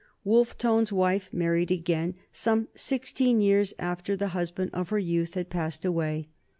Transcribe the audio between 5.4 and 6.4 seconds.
passed away.